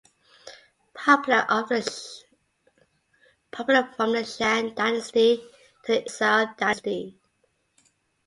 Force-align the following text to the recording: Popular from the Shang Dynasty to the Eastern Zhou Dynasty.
Popular 0.95 1.45
from 1.45 1.67
the 1.75 4.23
Shang 4.25 4.73
Dynasty 4.73 5.37
to 5.85 5.91
the 5.93 6.05
Eastern 6.05 6.47
Zhou 6.47 6.57
Dynasty. 6.57 7.19